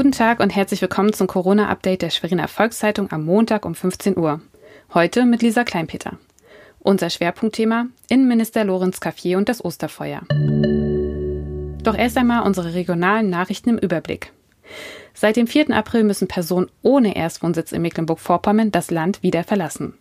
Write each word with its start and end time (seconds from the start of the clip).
Guten 0.00 0.12
Tag 0.12 0.40
und 0.40 0.56
herzlich 0.56 0.80
willkommen 0.80 1.12
zum 1.12 1.26
Corona-Update 1.26 2.00
der 2.00 2.08
Schweriner 2.08 2.48
Volkszeitung 2.48 3.12
am 3.12 3.22
Montag 3.22 3.66
um 3.66 3.74
15 3.74 4.16
Uhr. 4.16 4.40
Heute 4.94 5.26
mit 5.26 5.42
Lisa 5.42 5.62
Kleinpeter. 5.62 6.12
Unser 6.78 7.10
Schwerpunktthema 7.10 7.84
Innenminister 8.08 8.64
Lorenz 8.64 9.00
Caffier 9.00 9.36
und 9.36 9.50
das 9.50 9.62
Osterfeuer. 9.62 10.22
Doch 11.82 11.94
erst 11.94 12.16
einmal 12.16 12.46
unsere 12.46 12.72
regionalen 12.72 13.28
Nachrichten 13.28 13.68
im 13.68 13.78
Überblick. 13.78 14.32
Seit 15.12 15.36
dem 15.36 15.46
4. 15.46 15.68
April 15.76 16.04
müssen 16.04 16.28
Personen 16.28 16.70
ohne 16.80 17.14
Erstwohnsitz 17.14 17.70
in 17.70 17.82
Mecklenburg-Vorpommern 17.82 18.72
das 18.72 18.90
Land 18.90 19.22
wieder 19.22 19.44
verlassen. 19.44 19.92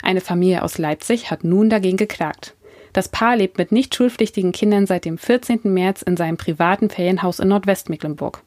Eine 0.00 0.20
Familie 0.20 0.62
aus 0.62 0.78
Leipzig 0.78 1.32
hat 1.32 1.42
nun 1.42 1.68
dagegen 1.68 1.96
geklagt. 1.96 2.54
Das 2.92 3.08
Paar 3.08 3.36
lebt 3.36 3.58
mit 3.58 3.72
nicht 3.72 3.96
schulpflichtigen 3.96 4.52
Kindern 4.52 4.86
seit 4.86 5.04
dem 5.04 5.18
14. 5.18 5.62
März 5.64 6.02
in 6.02 6.16
seinem 6.16 6.36
privaten 6.36 6.88
Ferienhaus 6.88 7.40
in 7.40 7.48
Nordwestmecklenburg. 7.48 8.44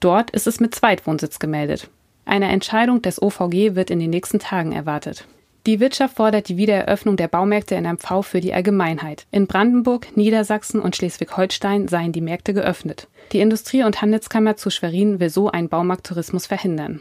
Dort 0.00 0.30
ist 0.30 0.46
es 0.46 0.60
mit 0.60 0.74
Zweitwohnsitz 0.74 1.38
gemeldet. 1.38 1.88
Eine 2.24 2.48
Entscheidung 2.48 3.02
des 3.02 3.20
OVG 3.20 3.74
wird 3.74 3.90
in 3.90 3.98
den 3.98 4.10
nächsten 4.10 4.38
Tagen 4.38 4.72
erwartet. 4.72 5.26
Die 5.66 5.78
Wirtschaft 5.78 6.16
fordert 6.16 6.48
die 6.48 6.56
Wiedereröffnung 6.56 7.16
der 7.16 7.28
Baumärkte 7.28 7.74
in 7.74 7.84
MV 7.84 8.22
für 8.22 8.40
die 8.40 8.54
Allgemeinheit. 8.54 9.26
In 9.30 9.46
Brandenburg, 9.46 10.16
Niedersachsen 10.16 10.80
und 10.80 10.96
Schleswig-Holstein 10.96 11.86
seien 11.86 12.12
die 12.12 12.22
Märkte 12.22 12.54
geöffnet. 12.54 13.08
Die 13.32 13.40
Industrie- 13.40 13.84
und 13.84 14.00
Handelskammer 14.00 14.56
zu 14.56 14.70
Schwerin 14.70 15.20
will 15.20 15.28
so 15.28 15.50
einen 15.50 15.68
Baumarkttourismus 15.68 16.46
verhindern. 16.46 17.00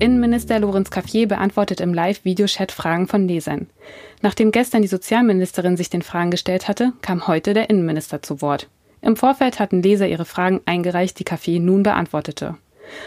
Innenminister 0.00 0.60
Lorenz 0.60 0.90
Caffier 0.90 1.26
beantwortet 1.26 1.80
im 1.80 1.94
Live-Videochat 1.94 2.72
Fragen 2.72 3.08
von 3.08 3.26
Lesern. 3.26 3.68
Nachdem 4.20 4.52
gestern 4.52 4.82
die 4.82 4.88
Sozialministerin 4.88 5.76
sich 5.76 5.90
den 5.90 6.02
Fragen 6.02 6.30
gestellt 6.30 6.68
hatte, 6.68 6.92
kam 7.02 7.26
heute 7.26 7.54
der 7.54 7.70
Innenminister 7.70 8.22
zu 8.22 8.42
Wort. 8.42 8.68
Im 9.00 9.16
Vorfeld 9.16 9.60
hatten 9.60 9.82
Leser 9.82 10.08
ihre 10.08 10.24
Fragen 10.24 10.60
eingereicht, 10.66 11.18
die 11.18 11.24
Café 11.24 11.60
nun 11.60 11.82
beantwortete. 11.82 12.56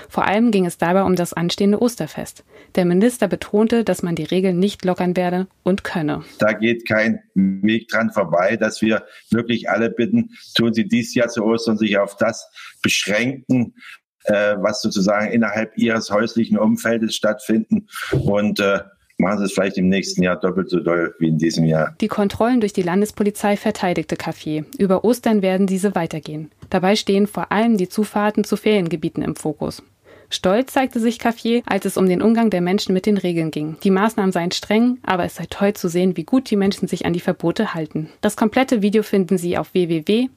Vor 0.09 0.25
allem 0.25 0.51
ging 0.51 0.65
es 0.65 0.77
dabei 0.77 1.03
um 1.03 1.15
das 1.15 1.33
anstehende 1.33 1.81
Osterfest. 1.81 2.43
Der 2.75 2.85
Minister 2.85 3.27
betonte, 3.27 3.83
dass 3.83 4.03
man 4.03 4.15
die 4.15 4.23
Regeln 4.23 4.59
nicht 4.59 4.85
lockern 4.85 5.17
werde 5.17 5.47
und 5.63 5.83
könne. 5.83 6.23
Da 6.39 6.53
geht 6.53 6.87
kein 6.87 7.19
Weg 7.33 7.87
dran 7.89 8.11
vorbei, 8.11 8.57
dass 8.57 8.81
wir 8.81 9.03
wirklich 9.31 9.69
alle 9.69 9.89
bitten, 9.89 10.31
tun 10.55 10.73
Sie 10.73 10.87
dies 10.87 11.13
Jahr 11.15 11.29
zu 11.29 11.43
Ostern 11.43 11.77
sich 11.77 11.97
auf 11.97 12.15
das 12.17 12.49
beschränken, 12.81 13.73
äh, 14.25 14.55
was 14.59 14.81
sozusagen 14.81 15.31
innerhalb 15.31 15.77
Ihres 15.77 16.11
häuslichen 16.11 16.57
Umfeldes 16.57 17.15
stattfinden 17.15 17.87
und 18.11 18.59
äh, 18.59 18.81
machen 19.21 19.39
Sie 19.39 19.45
es 19.45 19.53
vielleicht 19.53 19.77
im 19.77 19.87
nächsten 19.87 20.21
Jahr 20.23 20.35
doppelt 20.35 20.69
so 20.69 20.79
doll 20.79 21.15
wie 21.19 21.29
in 21.29 21.37
diesem 21.37 21.65
Jahr. 21.65 21.95
Die 22.01 22.09
Kontrollen 22.09 22.59
durch 22.59 22.73
die 22.73 22.81
Landespolizei 22.81 23.55
verteidigte 23.55 24.15
Café. 24.15 24.65
Über 24.77 25.05
Ostern 25.05 25.41
werden 25.41 25.67
diese 25.67 25.95
weitergehen. 25.95 26.51
Dabei 26.69 26.95
stehen 26.95 27.27
vor 27.27 27.51
allem 27.51 27.77
die 27.77 27.87
Zufahrten 27.89 28.43
zu 28.43 28.57
Feriengebieten 28.57 29.23
im 29.23 29.35
Fokus. 29.35 29.83
Stolz 30.29 30.73
zeigte 30.73 30.99
sich 30.99 31.17
Café, 31.19 31.61
als 31.65 31.85
es 31.85 31.97
um 31.97 32.07
den 32.07 32.21
Umgang 32.21 32.49
der 32.49 32.61
Menschen 32.61 32.93
mit 32.93 33.05
den 33.05 33.17
Regeln 33.17 33.51
ging. 33.51 33.75
Die 33.83 33.91
Maßnahmen 33.91 34.31
seien 34.31 34.51
streng, 34.51 34.97
aber 35.03 35.25
es 35.25 35.35
sei 35.35 35.45
toll 35.49 35.73
zu 35.73 35.89
sehen, 35.89 36.15
wie 36.15 36.23
gut 36.23 36.49
die 36.49 36.55
Menschen 36.55 36.87
sich 36.87 37.05
an 37.05 37.11
die 37.13 37.19
Verbote 37.19 37.73
halten. 37.73 38.09
Das 38.21 38.37
komplette 38.37 38.81
Video 38.81 39.03
finden 39.03 39.37
Sie 39.37 39.57
auf 39.57 39.73
www.svz.de. 39.73 40.29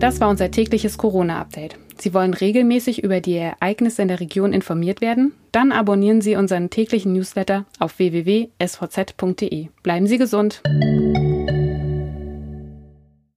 Das 0.00 0.20
war 0.20 0.28
unser 0.28 0.52
tägliches 0.52 0.96
Corona-Update. 0.96 1.76
Sie 1.98 2.14
wollen 2.14 2.32
regelmäßig 2.32 3.02
über 3.02 3.20
die 3.20 3.34
Ereignisse 3.34 4.02
in 4.02 4.08
der 4.08 4.20
Region 4.20 4.52
informiert 4.52 5.00
werden? 5.00 5.32
Dann 5.50 5.72
abonnieren 5.72 6.20
Sie 6.20 6.36
unseren 6.36 6.70
täglichen 6.70 7.12
Newsletter 7.14 7.64
auf 7.80 7.98
www.svz.de. 7.98 9.68
Bleiben 9.82 10.06
Sie 10.06 10.18
gesund! 10.18 10.62